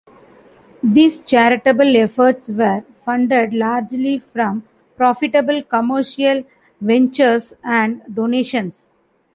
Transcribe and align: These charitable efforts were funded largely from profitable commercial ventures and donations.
These 0.83 1.19
charitable 1.19 1.95
efforts 1.95 2.49
were 2.49 2.83
funded 3.05 3.53
largely 3.53 4.17
from 4.33 4.63
profitable 4.97 5.61
commercial 5.61 6.41
ventures 6.81 7.53
and 7.63 8.01
donations. 8.11 8.87